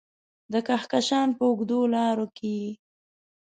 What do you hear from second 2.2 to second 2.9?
کې یې